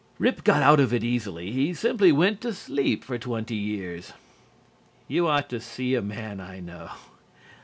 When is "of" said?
0.79-0.95